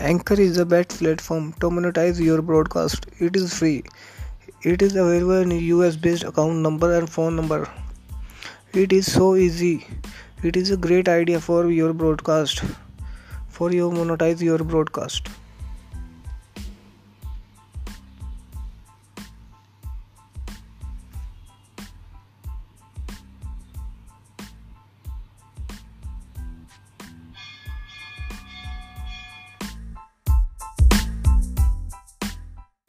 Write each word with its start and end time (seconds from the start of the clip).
Anchor 0.00 0.40
is 0.40 0.54
the 0.54 0.64
best 0.64 0.90
platform 0.90 1.52
to 1.54 1.68
monetize 1.70 2.20
your 2.20 2.40
broadcast. 2.40 3.06
It 3.18 3.34
is 3.34 3.52
free. 3.52 3.82
It 4.62 4.80
is 4.80 4.94
available 4.94 5.38
in 5.38 5.50
US 5.50 5.96
based 5.96 6.22
account 6.22 6.58
number 6.58 6.94
and 6.96 7.10
phone 7.10 7.34
number. 7.34 7.68
It 8.72 8.92
is 8.92 9.12
so 9.12 9.34
easy. 9.34 9.84
It 10.44 10.56
is 10.56 10.70
a 10.70 10.76
great 10.76 11.08
idea 11.08 11.40
for 11.40 11.68
your 11.68 11.92
broadcast. 11.92 12.62
For 13.48 13.72
you 13.72 13.90
monetize 13.90 14.40
your 14.40 14.58
broadcast. 14.58 15.30